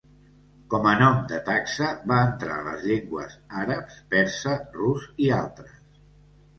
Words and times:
Com 0.73 0.87
a 0.91 0.93
nom 1.01 1.19
de 1.31 1.39
taxa 1.49 1.91
va 2.13 2.17
entrar 2.29 2.57
a 2.63 2.65
les 2.71 2.89
llengües 2.89 3.39
àrab, 3.63 3.95
persa, 4.17 4.59
rus 4.83 5.09
i 5.29 5.33
altres. 5.45 5.81